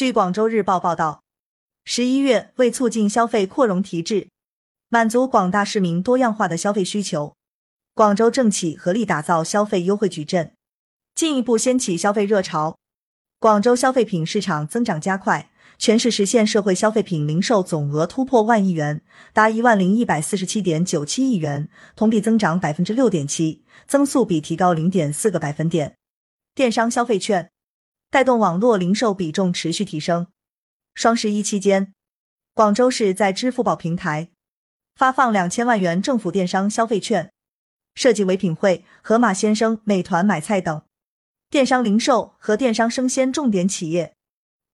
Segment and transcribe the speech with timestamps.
[0.00, 1.24] 据广州日报报道，
[1.84, 4.28] 十一月为促进消费扩容提质，
[4.88, 7.34] 满足广大市民多样化的消费需求，
[7.92, 10.54] 广州政企合力打造消费优惠矩阵，
[11.14, 12.78] 进一步掀起消费热潮。
[13.38, 19.02] 广州消费品市场增长加快，全市实现社会消费品零售总额突破万亿元，
[19.34, 25.94] 达一万零一百四十七点九七亿元，同比增长百分之六点七，增速比提高零点四个百分点。
[26.54, 27.50] 电商消费券
[28.10, 30.26] 带动网络零售比重持续提升。
[30.94, 31.94] 双十一期间，
[32.54, 34.30] 广州市在支付宝平台
[34.96, 37.30] 发放两千万元政府电商消费券，
[37.94, 40.82] 涉及唯品会、盒马鲜生、美团买菜等。
[41.48, 44.14] 电商零售和电商生鲜重点企业，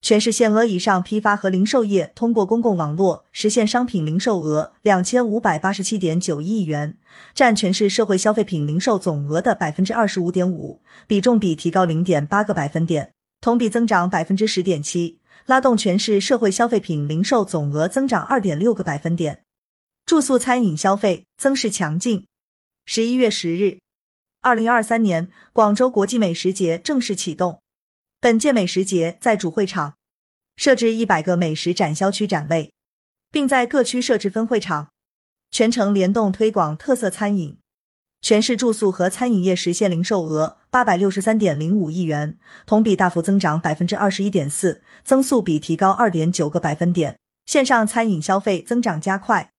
[0.00, 6.96] 全市限额以上批发和零售业通过公共网络实现商品零售额两千五百八十七点九亿元，
[7.34, 13.12] 占全市社会消费品零售总额的百分之二十五点五，比重比提高零点八个百分点，
[13.46, 19.44] 同比增长百分之十点七，拉动全市社会消费品零售总额增长二点六个百分点。
[20.04, 22.26] 住宿餐饮消费增势强劲。
[22.86, 23.78] 十一月十日。
[24.40, 27.62] 二零二三年广州国际美食节正式启动。
[28.20, 29.94] 本届美食节在主会场
[30.56, 32.72] 设置一百个美食展销区展位，
[33.30, 34.88] 并在各区设置分会场，
[35.52, 37.56] 全程联动推广特色餐饮。
[38.20, 47.16] 全市住宿和餐饮业实现零售额八百六十三点零五亿元，同比大幅增长百分之二十一点四，增速比提高二点九个百分点。
[47.46, 49.52] 线上餐饮消费增长加快。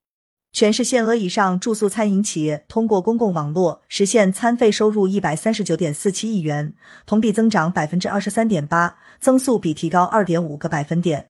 [0.51, 6.75] 全市限额以上住宿餐饮企业通过公共网络实现餐费收入一百三十九点四七亿元，
[7.07, 11.25] 同比增长百分之二十三点八，增速比提高二点五个百分点。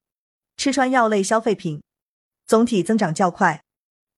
[0.58, 1.82] 吃穿药类消费品
[2.46, 3.62] 总体增长较快。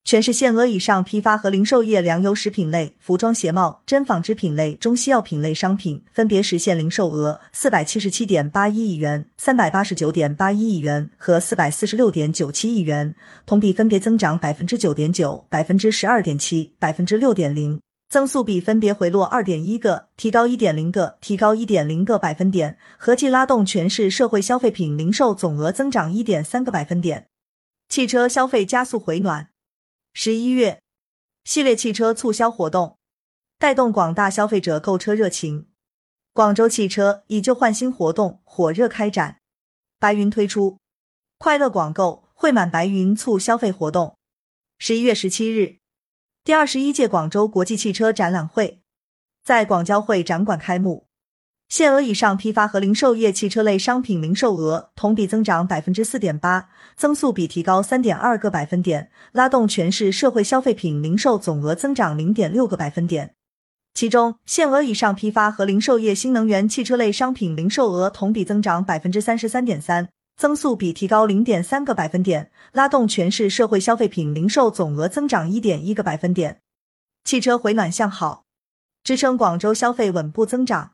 [0.10, 13.14] 全市限额以上批发和零售业粮油食品类、服装鞋帽、针纺织品类、中西药品类商品分别实现零售额四百七十七点八一亿元、三百八十九点八一亿元和四百四十六点九七亿元，
[13.46, 17.80] 同比分别增长百分之九点九、百分之十二点七、百分之六点零，
[18.10, 27.28] 增速比分别回落二点一个、提高一点零个、提高一点零个百分点，合计拉动全市社会消费品零售总额增长一点三个百分点。
[27.88, 29.50] 汽车消费加速回暖。
[30.14, 30.82] 十一月，
[31.44, 32.98] 系列汽车促销活动
[33.58, 35.68] 带动广大消费者购车热情。
[36.32, 39.40] 广州汽车以旧换新活动火热开展，
[40.00, 40.78] 白云推出
[41.38, 44.16] 快乐广购汇满白云促消费活动。
[44.78, 45.80] 十一月十七日，
[46.44, 48.82] 第二十一届广州国际汽车展览会
[49.44, 51.09] 在广交会展馆开幕。
[51.70, 63.36] 限额以上批发和零售业汽车类商品零售额同比增长百分之四点八，增速比提高三点二个百分点，拉动全市社会消费品零售总额增长零点六个百分点。
[63.94, 76.62] 其中，限额以上批发和零售业新能源汽车类商品零售额同比增长百分之三十三点三，增速比提高零点三个百分点，拉动全市社会消费品零售总额增长一点一个百分点。
[77.24, 78.46] 汽车回暖向好，
[79.04, 80.94] 支撑广州消费稳步增长。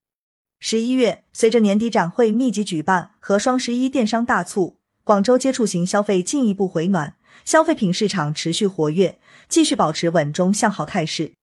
[0.67, 7.13] 十一月，随着年底展会密集举办和双十一电商大促，广州接触型消费进一步回暖，
[7.45, 11.33] 消费品市场持续活跃，继续保持稳中向好态势。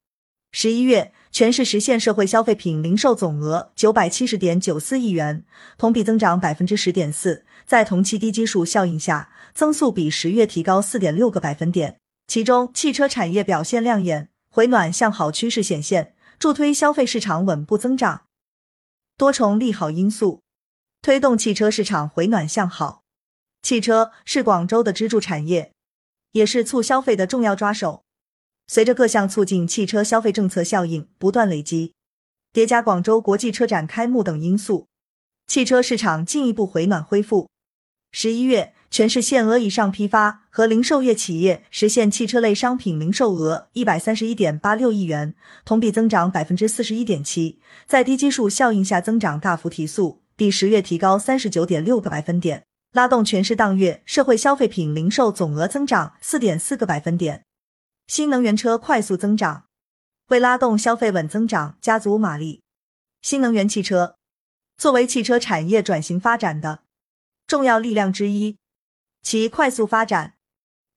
[0.51, 5.45] 十一月，全市实现社会消费品零售总额九百七十点九四亿元，
[5.79, 11.97] 同比增长百分之十点四，在同期低基数效应下，增速比十月提高四点六个百分点。
[12.27, 18.23] 其中，汽车产业表现亮眼，回暖向好趋势显现，助推消费市场稳步增长。
[19.23, 20.43] 多重利好因素
[21.01, 23.05] 推动汽车市场回暖向好。
[23.63, 25.73] 汽车是广州的支柱产业，
[26.33, 28.03] 也是促消费的重要抓手。
[28.67, 31.95] 随着各项促进汽车消费政策效应不断累积，
[32.53, 34.89] 叠加广州国际车展开幕等因素，
[35.47, 37.49] 汽车市场进一步回暖恢复。
[38.11, 38.75] 十一月。
[38.93, 57.45] 全市限额以上批发和零售业企业实现汽车类商品零售额一百三十一点八六亿元，同比增长百分之四十一点七，在低基数效应下增长大幅提速，比十月提高三十九点六个百分点，拉动全市当月社会消费品零售总额增长四点四个百分点。
[58.07, 59.65] 新能源车快速增长，
[60.29, 62.61] 为拉动消费稳增长加足马力。
[63.23, 64.17] 新能源汽车
[64.77, 66.81] 作为汽车产业转型发展的
[67.47, 68.59] 重要力量之一。
[69.23, 70.35] 其快速发展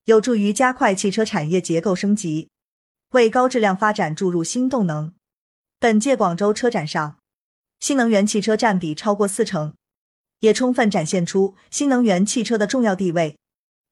[0.05, 2.49] 有助于加快汽车产业结构升级，
[3.11, 5.13] 为高质量发展注入新动能。
[5.79, 7.17] 本届广州车展上，
[7.79, 9.73] 新能源汽车占比超过四成，
[10.39, 13.37] 也充分展现出新能源汽车的重要地位。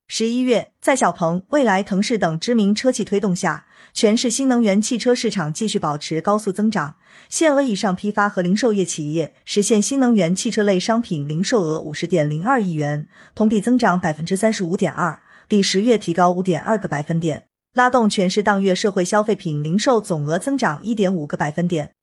[0.07, 6.97] 十一月，在小鹏、蔚来、腾势等知名车企推动下，全市新能源汽车市场继续保持高速增长，
[7.29, 21.93] 限额以上批发和零售业企业实现新能源汽车类商品零售额五十点零二亿元，同比增长百分之三十五点二，比十月提高五点二个百分点，拉动全市当月社会消费品零售总额增长一点五个百分点。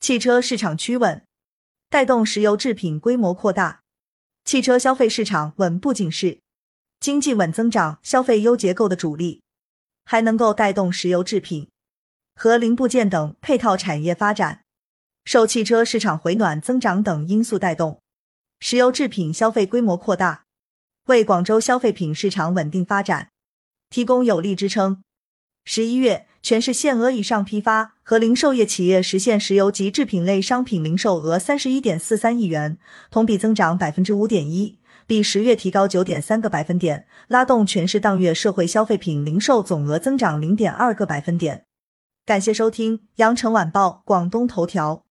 [0.00, 1.22] 汽车市场趋稳，
[1.90, 3.80] 带动石油制品规模扩大，
[4.46, 6.38] 汽车消费市场稳不仅是
[7.00, 9.42] 经济稳增长、消费优结构的主力。
[10.02, 11.68] 还能够带动石油制品
[12.34, 14.62] 和零部件等配套产业发展，
[15.24, 18.00] 受汽车市场回暖增长等因素带动，
[18.58, 20.46] 石油制品消费规模扩大，
[21.04, 23.28] 为广州消费品市场稳定发展
[23.88, 25.04] 提供有力支撑。
[25.64, 32.80] 十一月，全市限额以上批发和零售业企业实现石油及制品类商品零售额三十一点四三亿元，
[33.12, 34.79] 同比增长百分之五点一。
[35.10, 41.64] 比十月提高九点三个百分点，拉动全市当月社会消费品零售总额增长零点二个百分点。
[42.24, 45.02] 感谢收听羊城晚报广东头条。